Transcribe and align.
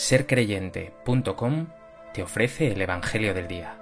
sercreyente.com 0.00 1.66
te 2.14 2.22
ofrece 2.22 2.72
el 2.72 2.80
Evangelio 2.80 3.34
del 3.34 3.46
Día. 3.46 3.76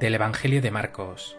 Del 0.00 0.16
Evangelio 0.16 0.60
de 0.60 0.70
Marcos. 0.72 1.36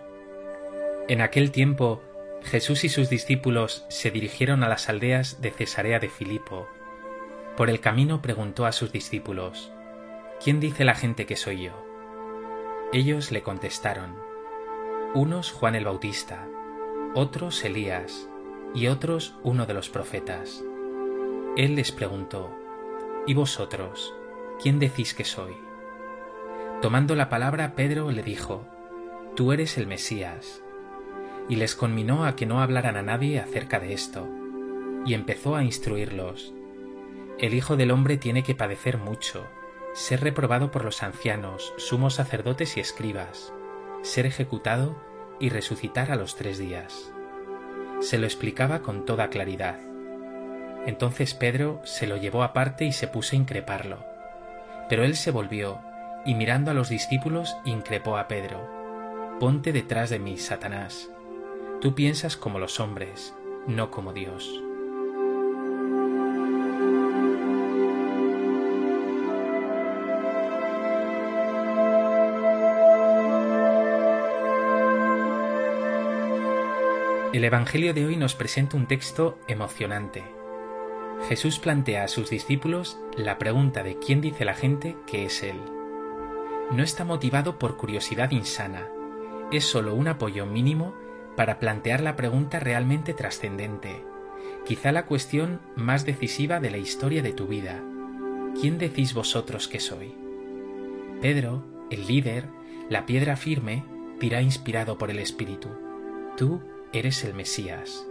En 1.10 1.19
aquel 1.19 1.51
tiempo, 1.51 2.01
Jesús 2.43 2.86
y 2.86 2.89
sus 2.89 3.10
discípulos 3.10 3.86
se 3.89 4.10
dirigieron 4.10 4.64
a 4.64 4.69
las 4.69 4.87
aldeas 4.87 5.42
de 5.42 5.51
Cesarea 5.51 6.00
de 6.00 6.10
Filipo. 6.10 6.65
Por 7.57 7.69
el 7.69 7.82
camino 7.82 8.21
preguntó 8.21 8.65
a 8.65 8.71
sus 8.71 8.93
discípulos, 8.93 9.75
¿Quién 10.44 10.60
dice 10.60 10.84
la 10.84 10.96
gente 10.96 11.25
que 11.25 11.36
soy 11.36 11.64
yo? 11.64 11.71
Ellos 12.94 13.32
le 13.32 13.42
contestaron, 13.42 14.16
unos 15.14 15.52
Juan 15.52 15.75
el 15.75 15.86
Bautista, 15.86 16.48
otros 17.14 17.64
Elías 17.64 18.30
y 18.74 18.88
otros 18.88 19.36
uno 19.44 19.66
de 19.66 19.74
los 19.74 19.89
profetas. 19.89 20.64
Él 21.58 21.75
les 21.75 21.92
preguntó, 21.92 22.54
¿y 23.25 23.34
vosotros, 23.34 24.14
quién 24.61 24.78
decís 24.78 25.14
que 25.14 25.24
soy? 25.24 25.56
Tomando 26.82 27.16
la 27.16 27.30
palabra, 27.30 27.74
Pedro 27.75 28.11
le 28.11 28.22
dijo, 28.22 28.68
Tú 29.36 29.52
eres 29.52 29.78
el 29.78 29.88
Mesías. 29.88 30.61
Y 31.50 31.56
les 31.56 31.75
conminó 31.75 32.25
a 32.25 32.36
que 32.36 32.45
no 32.45 32.61
hablaran 32.61 32.97
a 32.97 33.02
nadie 33.02 33.39
acerca 33.39 33.80
de 33.80 33.94
esto, 33.94 34.28
y 35.06 35.14
empezó 35.14 35.56
a 35.56 35.64
instruirlos. 35.64 36.53
El 37.38 37.53
Hijo 37.53 37.77
del 37.77 37.92
Hombre 37.92 38.17
tiene 38.17 38.44
que 38.44 38.55
padecer 38.55 38.97
mucho, 38.97 39.45
ser 39.95 40.19
reprobado 40.19 40.71
por 40.71 40.83
los 40.83 41.03
ancianos, 41.03 41.73
sumos 41.77 42.15
sacerdotes 42.15 42.75
y 42.75 42.81
escribas, 42.81 43.53
ser 44.02 44.25
ejecutado 44.25 45.02
y 45.39 45.47
resucitar 45.47 46.11
a 46.11 46.17
los 46.17 46.35
tres 46.35 46.57
días. 46.57 47.13
Se 48.02 48.17
lo 48.17 48.25
explicaba 48.25 48.81
con 48.81 49.05
toda 49.05 49.29
claridad. 49.29 49.79
Entonces 50.85 51.33
Pedro 51.33 51.79
se 51.85 52.07
lo 52.07 52.17
llevó 52.17 52.43
aparte 52.43 52.83
y 52.83 52.91
se 52.91 53.07
puso 53.07 53.37
a 53.37 53.39
increparlo. 53.39 54.03
Pero 54.89 55.05
él 55.05 55.15
se 55.15 55.31
volvió 55.31 55.79
y 56.25 56.35
mirando 56.35 56.71
a 56.71 56.73
los 56.73 56.89
discípulos 56.89 57.55
increpó 57.63 58.17
a 58.17 58.27
Pedro. 58.27 58.69
Ponte 59.39 59.71
detrás 59.71 60.09
de 60.09 60.19
mí, 60.19 60.37
Satanás. 60.37 61.09
Tú 61.80 61.95
piensas 61.95 62.35
como 62.35 62.59
los 62.59 62.81
hombres, 62.81 63.33
no 63.65 63.91
como 63.91 64.11
Dios. 64.11 64.61
El 77.36 77.44
Evangelio 77.44 77.94
de 77.94 78.05
hoy 78.05 78.16
nos 78.16 78.33
presenta 78.33 78.78
un 78.78 78.88
texto 78.88 79.38
emocionante. 79.50 80.23
Jesús 81.28 81.59
plantea 81.59 82.05
a 82.05 82.08
sus 82.08 82.30
discípulos 82.30 82.97
la 83.17 83.38
pregunta 83.38 83.83
de 83.83 84.00
quién 84.00 84.22
dice 84.22 84.45
la 84.45 84.53
gente 84.53 84.95
que 85.05 85.25
es 85.25 85.44
Él. 85.44 85.58
No 86.72 86.81
está 86.81 87.03
motivado 87.03 87.59
por 87.59 87.75
curiosidad 87.75 88.31
insana, 88.31 88.88
es 89.52 89.66
solo 89.66 89.95
un 89.95 90.08
apoyo 90.08 90.45
mínimo 90.45 90.95
para 91.36 91.59
plantear 91.59 92.00
la 92.00 92.16
pregunta 92.16 92.61
realmente 92.61 93.14
trascendente, 93.14 94.02
quizá 94.66 94.94
la 94.94 95.05
cuestión 95.05 95.59
más 95.75 96.05
decisiva 96.05 96.61
de 96.61 96.72
la 96.72 96.77
historia 96.77 97.22
de 97.22 97.33
tu 97.33 97.47
vida. 97.47 97.83
¿Quién 98.61 98.77
decís 98.77 99.14
vosotros 99.14 99.67
que 99.67 99.81
soy? 99.81 100.16
Pedro, 101.21 101.65
el 101.92 102.08
líder, 102.08 102.45
la 102.89 103.05
piedra 103.05 103.36
firme, 103.36 103.83
dirá 104.21 104.42
inspirado 104.42 104.98
por 104.98 105.11
el 105.11 105.20
Espíritu. 105.20 105.67
Tú 106.38 106.61
eres 106.98 107.26
el 107.26 107.33
Mesías. 107.33 108.08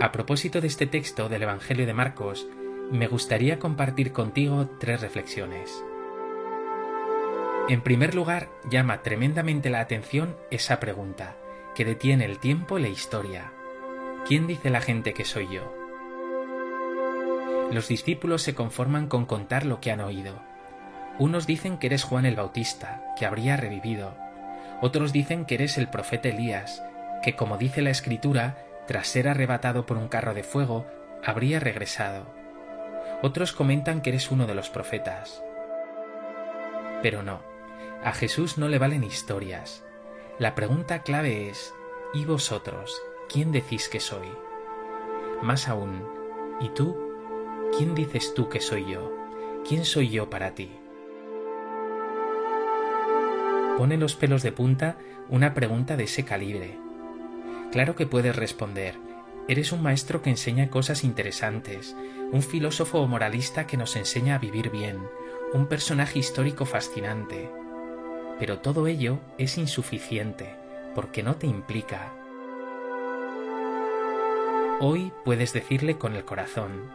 A 0.00 0.12
propósito 0.12 0.62
de 0.62 0.66
este 0.66 0.86
texto 0.86 1.28
del 1.28 1.42
Evangelio 1.42 1.84
de 1.86 1.92
Marcos, 1.92 2.48
me 2.90 3.06
gustaría 3.06 3.58
compartir 3.58 4.12
contigo 4.12 4.70
tres 4.80 5.02
reflexiones. 5.02 5.84
En 7.68 7.82
primer 7.82 8.14
lugar, 8.14 8.48
llama 8.70 9.02
tremendamente 9.02 9.68
la 9.68 9.80
atención 9.80 10.34
esa 10.50 10.80
pregunta, 10.80 11.36
que 11.74 11.84
detiene 11.84 12.24
el 12.24 12.38
tiempo 12.38 12.78
y 12.78 12.82
la 12.82 12.88
historia. 12.88 13.52
¿Quién 14.26 14.46
dice 14.46 14.70
la 14.70 14.80
gente 14.80 15.12
que 15.12 15.24
soy 15.24 15.48
yo? 15.52 15.74
Los 17.72 17.88
discípulos 17.88 18.40
se 18.42 18.54
conforman 18.54 19.08
con 19.08 19.26
contar 19.26 19.66
lo 19.66 19.80
que 19.80 19.90
han 19.90 20.00
oído, 20.00 20.40
unos 21.18 21.46
dicen 21.46 21.78
que 21.78 21.86
eres 21.86 22.04
Juan 22.04 22.26
el 22.26 22.36
Bautista, 22.36 23.02
que 23.16 23.26
habría 23.26 23.56
revivido. 23.56 24.14
Otros 24.82 25.12
dicen 25.12 25.46
que 25.46 25.54
eres 25.54 25.78
el 25.78 25.88
profeta 25.88 26.28
Elías, 26.28 26.82
que 27.22 27.34
como 27.34 27.56
dice 27.56 27.80
la 27.80 27.90
escritura, 27.90 28.58
tras 28.86 29.08
ser 29.08 29.28
arrebatado 29.28 29.86
por 29.86 29.96
un 29.96 30.08
carro 30.08 30.34
de 30.34 30.42
fuego, 30.42 30.86
habría 31.24 31.58
regresado. 31.58 32.26
Otros 33.22 33.52
comentan 33.52 34.02
que 34.02 34.10
eres 34.10 34.30
uno 34.30 34.46
de 34.46 34.54
los 34.54 34.68
profetas. 34.68 35.42
Pero 37.02 37.22
no, 37.22 37.40
a 38.04 38.12
Jesús 38.12 38.58
no 38.58 38.68
le 38.68 38.78
valen 38.78 39.02
historias. 39.02 39.82
La 40.38 40.54
pregunta 40.54 41.02
clave 41.02 41.48
es, 41.48 41.74
¿y 42.12 42.26
vosotros? 42.26 42.94
¿Quién 43.28 43.52
decís 43.52 43.88
que 43.88 44.00
soy? 44.00 44.28
Más 45.42 45.68
aún, 45.68 46.06
¿y 46.60 46.68
tú? 46.70 46.96
¿Quién 47.76 47.94
dices 47.94 48.34
tú 48.34 48.48
que 48.48 48.60
soy 48.60 48.92
yo? 48.92 49.12
¿Quién 49.66 49.84
soy 49.84 50.10
yo 50.10 50.30
para 50.30 50.54
ti? 50.54 50.85
Pone 53.76 53.96
los 53.96 54.16
pelos 54.16 54.42
de 54.42 54.52
punta 54.52 54.96
una 55.28 55.54
pregunta 55.54 55.96
de 55.96 56.04
ese 56.04 56.24
calibre. 56.24 56.78
Claro 57.72 57.94
que 57.94 58.06
puedes 58.06 58.34
responder, 58.34 58.94
eres 59.48 59.72
un 59.72 59.82
maestro 59.82 60.22
que 60.22 60.30
enseña 60.30 60.70
cosas 60.70 61.04
interesantes, 61.04 61.96
un 62.32 62.42
filósofo 62.42 63.06
moralista 63.06 63.66
que 63.66 63.76
nos 63.76 63.96
enseña 63.96 64.36
a 64.36 64.38
vivir 64.38 64.70
bien, 64.70 64.98
un 65.52 65.66
personaje 65.66 66.18
histórico 66.18 66.64
fascinante. 66.64 67.50
Pero 68.38 68.58
todo 68.58 68.86
ello 68.86 69.18
es 69.38 69.58
insuficiente, 69.58 70.54
porque 70.94 71.22
no 71.22 71.36
te 71.36 71.46
implica. 71.46 72.12
Hoy 74.80 75.12
puedes 75.24 75.52
decirle 75.52 75.96
con 75.96 76.14
el 76.14 76.24
corazón, 76.24 76.90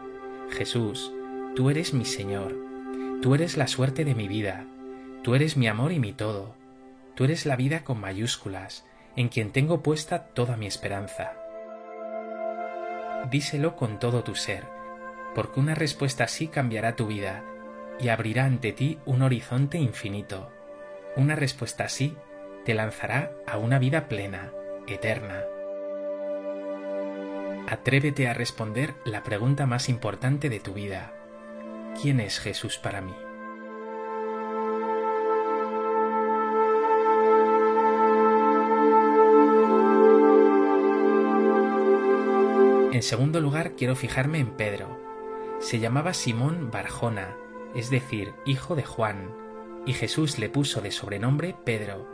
Jesús, 0.50 1.12
tú 1.56 1.70
eres 1.70 1.94
mi 1.94 2.04
Señor, 2.04 2.54
tú 3.20 3.34
eres 3.34 3.56
la 3.56 3.66
suerte 3.66 4.04
de 4.04 4.14
mi 4.14 4.28
vida, 4.28 4.66
tú 5.22 5.34
eres 5.34 5.56
mi 5.56 5.66
amor 5.66 5.92
y 5.92 5.98
mi 5.98 6.12
todo, 6.12 6.54
Tú 7.14 7.24
eres 7.24 7.46
la 7.46 7.56
vida 7.56 7.84
con 7.84 8.00
mayúsculas, 8.00 8.86
en 9.16 9.28
quien 9.28 9.52
tengo 9.52 9.82
puesta 9.82 10.28
toda 10.28 10.56
mi 10.56 10.66
esperanza. 10.66 11.34
Díselo 13.30 13.76
con 13.76 13.98
todo 13.98 14.24
tu 14.24 14.34
ser, 14.34 14.64
porque 15.34 15.60
una 15.60 15.74
respuesta 15.74 16.24
así 16.24 16.48
cambiará 16.48 16.96
tu 16.96 17.06
vida 17.06 17.44
y 18.00 18.08
abrirá 18.08 18.44
ante 18.44 18.72
ti 18.72 18.98
un 19.04 19.22
horizonte 19.22 19.78
infinito. 19.78 20.50
Una 21.16 21.36
respuesta 21.36 21.84
así 21.84 22.16
te 22.64 22.74
lanzará 22.74 23.32
a 23.46 23.58
una 23.58 23.78
vida 23.78 24.08
plena, 24.08 24.50
eterna. 24.86 25.42
Atrévete 27.68 28.28
a 28.28 28.34
responder 28.34 28.94
la 29.04 29.22
pregunta 29.22 29.66
más 29.66 29.88
importante 29.88 30.48
de 30.48 30.60
tu 30.60 30.72
vida. 30.72 31.12
¿Quién 32.00 32.20
es 32.20 32.40
Jesús 32.40 32.78
para 32.78 33.00
mí? 33.00 33.14
En 43.02 43.08
segundo 43.08 43.40
lugar, 43.40 43.72
quiero 43.72 43.96
fijarme 43.96 44.38
en 44.38 44.52
Pedro. 44.52 44.96
Se 45.58 45.80
llamaba 45.80 46.14
Simón 46.14 46.70
Barjona, 46.70 47.36
es 47.74 47.90
decir, 47.90 48.32
hijo 48.46 48.76
de 48.76 48.84
Juan, 48.84 49.34
y 49.84 49.92
Jesús 49.92 50.38
le 50.38 50.48
puso 50.48 50.80
de 50.80 50.92
sobrenombre 50.92 51.56
Pedro, 51.64 52.06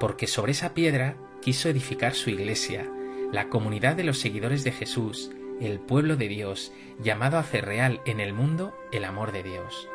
porque 0.00 0.26
sobre 0.26 0.50
esa 0.50 0.74
piedra 0.74 1.16
quiso 1.40 1.68
edificar 1.68 2.14
su 2.14 2.30
iglesia, 2.30 2.90
la 3.30 3.48
comunidad 3.48 3.94
de 3.94 4.02
los 4.02 4.18
seguidores 4.18 4.64
de 4.64 4.72
Jesús, 4.72 5.30
el 5.60 5.78
pueblo 5.78 6.16
de 6.16 6.26
Dios, 6.26 6.72
llamado 6.98 7.36
a 7.36 7.40
hacer 7.42 7.64
real 7.64 8.00
en 8.04 8.18
el 8.18 8.32
mundo 8.32 8.76
el 8.90 9.04
amor 9.04 9.30
de 9.30 9.44
Dios. 9.44 9.88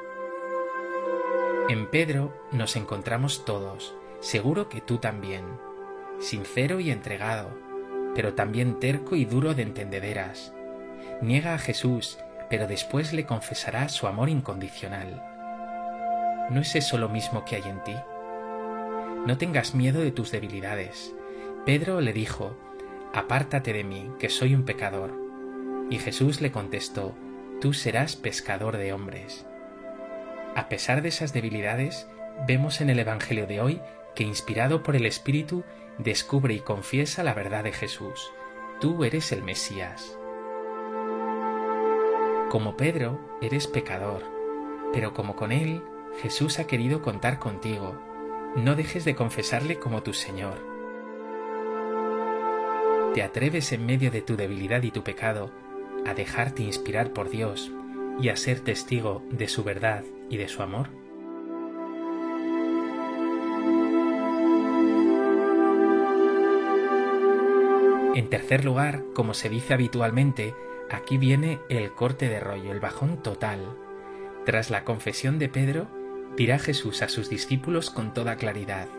En 1.68 1.90
Pedro 1.90 2.34
nos 2.54 2.78
encontramos 2.78 3.44
todos, 3.44 3.94
seguro 4.22 4.70
que 4.70 4.80
tú 4.80 5.00
también, 5.00 5.44
sincero 6.22 6.80
y 6.80 6.92
entregado, 6.92 7.69
pero 8.16 8.34
también 8.34 8.80
terco 8.80 9.16
y 9.16 9.26
duro 9.26 9.54
de 9.54 9.64
entendederas. 9.64 10.54
Niega 11.22 11.54
a 11.54 11.60
Jesús, 11.60 12.18
pero 12.50 12.68
después 12.68 13.14
le 13.14 13.26
confesará 13.26 13.90
su 13.90 14.08
amor 14.08 14.30
incondicional. 14.30 15.24
¿No 16.50 16.62
es 16.62 16.76
eso 16.76 16.98
lo 16.98 17.10
mismo 17.10 17.46
que 17.46 17.58
hay 17.58 17.64
en 17.64 17.84
ti? 17.84 17.96
No 19.26 19.38
tengas 19.38 19.76
miedo 19.76 20.02
de 20.02 20.12
tus 20.12 20.32
debilidades. 20.32 21.14
Pedro 21.66 22.02
le 22.02 22.14
dijo, 22.14 22.58
Apártate 23.14 23.74
de 23.74 23.84
mí, 23.84 24.10
que 24.20 24.30
soy 24.30 24.56
un 24.56 24.64
pecador. 24.64 25.14
Y 25.90 25.98
Jesús 25.98 26.42
le 26.42 26.52
contestó, 26.52 27.16
Tú 27.62 27.74
serás 27.74 28.16
pescador 28.16 28.78
de 28.78 28.94
hombres. 28.94 29.46
A 30.56 30.70
pesar 30.70 31.02
de 31.02 31.10
esas 31.10 31.34
debilidades, 31.34 32.08
vemos 32.48 32.82
en 32.82 32.90
el 32.90 33.00
Evangelio 33.00 33.46
de 33.46 33.62
hoy 33.62 33.82
que 34.16 34.24
inspirado 34.24 34.82
por 34.84 34.96
el 34.96 35.06
Espíritu 35.06 35.64
descubre 36.00 36.54
y 36.54 36.62
confiesa 36.62 37.24
la 37.24 37.34
verdad 37.34 37.64
de 37.64 37.74
Jesús. 37.74 38.32
Tú 38.80 39.04
eres 39.04 39.32
el 39.32 39.44
Mesías. 39.44 40.18
Como 42.50 42.78
Pedro, 42.78 43.20
eres 43.42 43.68
pecador, 43.68 44.24
pero 44.94 45.14
como 45.14 45.36
con 45.36 45.52
él, 45.52 45.84
Jesús 46.22 46.58
ha 46.58 46.66
querido 46.66 47.02
contar 47.02 47.38
contigo. 47.38 48.02
No 48.56 48.76
dejes 48.76 49.06
de 49.06 49.14
confesarle 49.14 49.78
como 49.78 50.02
tu 50.02 50.14
Señor. 50.14 50.66
¿Te 53.14 53.22
atreves 53.22 53.72
en 53.74 53.86
medio 53.86 54.10
de 54.10 54.22
tu 54.22 54.38
debilidad 54.38 54.82
y 54.84 54.92
tu 54.92 55.04
pecado 55.04 55.52
a 56.06 56.14
dejarte 56.14 56.64
inspirar 56.64 57.12
por 57.12 57.30
Dios 57.30 57.72
y 58.22 58.30
a 58.30 58.38
ser 58.38 58.62
testigo 58.62 59.22
de 59.30 59.48
su 59.48 59.64
verdad 59.64 60.04
y 60.30 60.38
de 60.38 60.48
su 60.48 60.64
amor? 60.64 60.90
En 68.20 68.30
tercer 68.30 68.66
lugar, 68.66 69.06
como 69.14 69.34
se 69.34 69.48
dice 69.48 69.74
habitualmente, 69.74 70.54
aquí 70.90 71.18
viene 71.18 71.62
el 71.70 71.94
corte 71.94 72.28
de 72.28 72.42
rollo, 72.42 72.74
el 72.74 72.82
bajón 72.82 73.24
total. 73.24 73.78
Tras 74.46 74.70
la 74.70 74.84
confesión 74.84 75.40
de 75.40 75.48
Pedro, 75.48 75.88
dirá 76.36 76.60
Jesús 76.60 77.02
a 77.02 77.08
sus 77.08 77.30
discípulos 77.30 77.90
con 77.90 78.14
toda 78.14 78.36
claridad, 78.36 78.90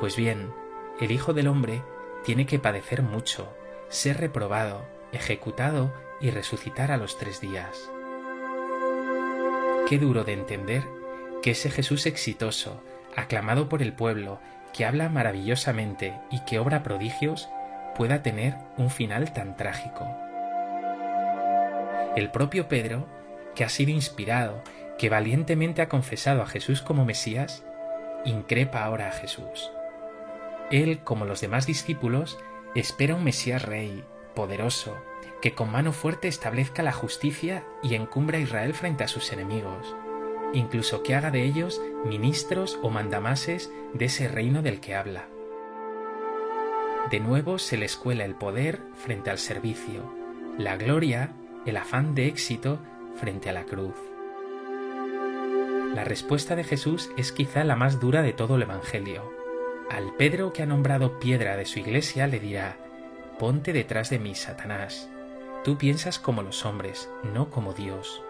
Pues 0.00 0.16
bien, 0.16 0.52
el 1.00 1.12
Hijo 1.12 1.32
del 1.32 1.46
Hombre 1.46 1.84
tiene 2.24 2.44
que 2.44 2.58
padecer 2.58 3.02
mucho, 3.02 3.54
ser 3.88 4.18
reprobado, 4.18 4.84
ejecutado 5.12 5.94
y 6.20 6.30
resucitar 6.30 6.90
a 6.90 6.96
los 6.96 7.18
tres 7.18 7.40
días. 7.40 7.88
Qué 9.88 9.96
duro 9.96 10.24
de 10.24 10.32
entender 10.32 10.82
que 11.40 11.52
ese 11.52 11.70
Jesús 11.70 12.04
exitoso, 12.04 12.82
aclamado 13.14 13.68
por 13.68 13.80
el 13.80 13.92
pueblo, 13.92 14.40
que 14.72 14.86
habla 14.86 15.08
maravillosamente 15.08 16.18
y 16.32 16.44
que 16.46 16.58
obra 16.58 16.82
prodigios, 16.82 17.48
pueda 18.00 18.22
tener 18.22 18.56
un 18.78 18.88
final 18.88 19.34
tan 19.34 19.58
trágico. 19.58 20.08
El 22.16 22.30
propio 22.30 22.66
Pedro, 22.66 23.06
que 23.54 23.62
ha 23.62 23.68
sido 23.68 23.90
inspirado, 23.90 24.62
que 24.96 25.10
valientemente 25.10 25.82
ha 25.82 25.90
confesado 25.90 26.40
a 26.40 26.46
Jesús 26.46 26.80
como 26.80 27.04
Mesías, 27.04 27.62
increpa 28.24 28.84
ahora 28.84 29.08
a 29.08 29.12
Jesús. 29.12 29.70
Él, 30.70 31.00
como 31.00 31.26
los 31.26 31.42
demás 31.42 31.66
discípulos, 31.66 32.38
espera 32.74 33.14
un 33.14 33.22
Mesías 33.22 33.60
rey, 33.60 34.02
poderoso, 34.34 34.96
que 35.42 35.52
con 35.54 35.70
mano 35.70 35.92
fuerte 35.92 36.26
establezca 36.26 36.82
la 36.82 36.92
justicia 36.92 37.66
y 37.82 37.96
encumbra 37.96 38.38
a 38.38 38.40
Israel 38.40 38.72
frente 38.72 39.04
a 39.04 39.08
sus 39.08 39.30
enemigos, 39.30 39.94
incluso 40.54 41.02
que 41.02 41.14
haga 41.14 41.30
de 41.30 41.44
ellos 41.44 41.82
ministros 42.06 42.78
o 42.80 42.88
mandamases 42.88 43.70
de 43.92 44.06
ese 44.06 44.26
reino 44.26 44.62
del 44.62 44.80
que 44.80 44.94
habla. 44.94 45.26
De 47.10 47.18
nuevo 47.18 47.58
se 47.58 47.76
les 47.76 47.96
cuela 47.96 48.24
el 48.24 48.36
poder 48.36 48.80
frente 48.94 49.30
al 49.30 49.38
servicio, 49.38 50.14
la 50.56 50.76
gloria, 50.76 51.32
el 51.66 51.76
afán 51.76 52.14
de 52.14 52.28
éxito 52.28 52.78
frente 53.16 53.50
a 53.50 53.52
la 53.52 53.64
cruz. 53.64 53.96
La 55.92 56.04
respuesta 56.04 56.54
de 56.54 56.62
Jesús 56.62 57.10
es 57.16 57.32
quizá 57.32 57.64
la 57.64 57.74
más 57.74 57.98
dura 57.98 58.22
de 58.22 58.32
todo 58.32 58.54
el 58.54 58.62
Evangelio. 58.62 59.28
Al 59.90 60.14
Pedro 60.14 60.52
que 60.52 60.62
ha 60.62 60.66
nombrado 60.66 61.18
piedra 61.18 61.56
de 61.56 61.66
su 61.66 61.80
iglesia 61.80 62.28
le 62.28 62.38
dirá, 62.38 62.76
Ponte 63.40 63.72
detrás 63.72 64.08
de 64.10 64.20
mí, 64.20 64.36
Satanás. 64.36 65.10
Tú 65.64 65.78
piensas 65.78 66.20
como 66.20 66.42
los 66.42 66.64
hombres, 66.64 67.10
no 67.34 67.50
como 67.50 67.72
Dios. 67.72 68.22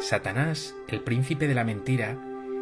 Satanás, 0.00 0.74
el 0.88 1.02
príncipe 1.02 1.48
de 1.48 1.54
la 1.54 1.64
mentira, 1.64 2.16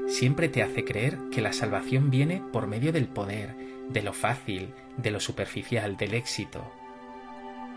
siempre 0.09 0.49
te 0.49 0.63
hace 0.63 0.85
creer 0.85 1.19
que 1.31 1.41
la 1.41 1.53
salvación 1.53 2.11
viene 2.11 2.43
por 2.53 2.67
medio 2.67 2.93
del 2.93 3.07
poder, 3.09 3.55
de 3.89 4.03
lo 4.03 4.13
fácil, 4.13 4.75
de 4.97 5.11
lo 5.11 5.21
superficial, 5.21 5.97
del 5.97 6.15
éxito. 6.15 6.71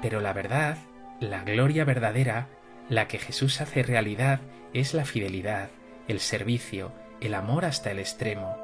Pero 0.01 0.21
la 0.21 0.33
verdad, 0.33 0.77
la 1.19 1.43
gloria 1.43 1.85
verdadera, 1.85 2.47
la 2.89 3.07
que 3.07 3.17
Jesús 3.17 3.61
hace 3.61 3.83
realidad, 3.83 4.41
es 4.73 4.93
la 4.93 5.05
fidelidad, 5.05 5.69
el 6.07 6.19
servicio, 6.19 6.91
el 7.21 7.33
amor 7.33 7.65
hasta 7.65 7.91
el 7.91 7.99
extremo. 7.99 8.57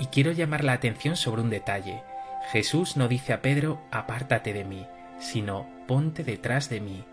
Y 0.00 0.06
quiero 0.06 0.32
llamar 0.32 0.64
la 0.64 0.72
atención 0.72 1.16
sobre 1.16 1.42
un 1.42 1.50
detalle. 1.50 2.02
Jesús 2.50 2.96
no 2.96 3.08
dice 3.08 3.32
a 3.32 3.40
Pedro, 3.40 3.80
apártate 3.90 4.52
de 4.52 4.64
mí, 4.64 4.86
sino 5.18 5.68
ponte 5.86 6.24
detrás 6.24 6.68
de 6.68 6.80
mí. 6.80 7.04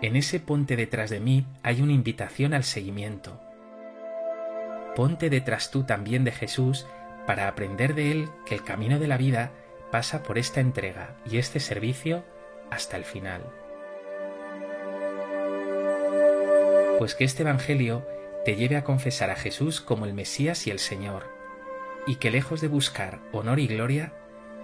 En 0.00 0.16
ese 0.16 0.40
ponte 0.40 0.76
detrás 0.76 1.10
de 1.10 1.20
mí 1.20 1.46
hay 1.62 1.82
una 1.82 1.92
invitación 1.92 2.54
al 2.54 2.64
seguimiento. 2.64 3.40
Ponte 4.94 5.30
detrás 5.30 5.70
tú 5.70 5.84
también 5.84 6.24
de 6.24 6.32
Jesús 6.32 6.86
para 7.26 7.48
aprender 7.48 7.94
de 7.94 8.12
él 8.12 8.28
que 8.46 8.54
el 8.54 8.62
camino 8.62 8.98
de 8.98 9.08
la 9.08 9.16
vida 9.16 9.52
pasa 9.90 10.22
por 10.22 10.38
esta 10.38 10.60
entrega 10.60 11.16
y 11.24 11.38
este 11.38 11.60
servicio 11.60 12.24
hasta 12.70 12.96
el 12.96 13.04
final. 13.04 13.42
Pues 16.98 17.14
que 17.14 17.24
este 17.24 17.42
Evangelio 17.42 18.06
te 18.44 18.56
lleve 18.56 18.76
a 18.76 18.84
confesar 18.84 19.30
a 19.30 19.36
Jesús 19.36 19.80
como 19.80 20.04
el 20.04 20.14
Mesías 20.14 20.66
y 20.66 20.70
el 20.70 20.78
Señor, 20.78 21.24
y 22.06 22.16
que 22.16 22.30
lejos 22.30 22.60
de 22.60 22.68
buscar 22.68 23.20
honor 23.32 23.58
y 23.58 23.66
gloria, 23.66 24.12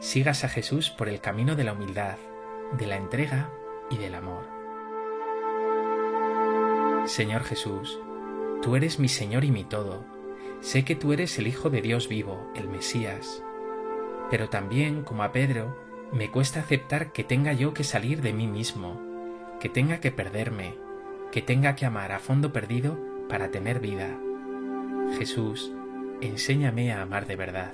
sigas 0.00 0.44
a 0.44 0.48
Jesús 0.48 0.90
por 0.90 1.08
el 1.08 1.20
camino 1.20 1.56
de 1.56 1.64
la 1.64 1.72
humildad, 1.72 2.16
de 2.78 2.86
la 2.86 2.96
entrega 2.96 3.50
y 3.90 3.96
del 3.96 4.14
amor. 4.14 4.44
Señor 7.06 7.42
Jesús, 7.44 7.98
tú 8.62 8.76
eres 8.76 8.98
mi 8.98 9.08
Señor 9.08 9.44
y 9.44 9.50
mi 9.50 9.64
todo. 9.64 10.04
Sé 10.60 10.84
que 10.84 10.94
tú 10.94 11.12
eres 11.12 11.38
el 11.38 11.46
Hijo 11.46 11.70
de 11.70 11.80
Dios 11.80 12.08
vivo, 12.08 12.50
el 12.54 12.68
Mesías. 12.68 13.42
Pero 14.30 14.48
también, 14.48 15.02
como 15.02 15.22
a 15.22 15.32
Pedro, 15.32 15.76
me 16.12 16.30
cuesta 16.30 16.60
aceptar 16.60 17.12
que 17.12 17.24
tenga 17.24 17.52
yo 17.52 17.72
que 17.72 17.84
salir 17.84 18.20
de 18.20 18.32
mí 18.32 18.46
mismo, 18.46 19.00
que 19.60 19.68
tenga 19.68 20.00
que 20.00 20.10
perderme, 20.10 20.74
que 21.32 21.42
tenga 21.42 21.76
que 21.76 21.86
amar 21.86 22.12
a 22.12 22.18
fondo 22.18 22.52
perdido 22.52 22.98
para 23.28 23.50
tener 23.50 23.80
vida. 23.80 24.18
Jesús, 25.18 25.72
enséñame 26.20 26.92
a 26.92 27.02
amar 27.02 27.26
de 27.26 27.36
verdad. 27.36 27.72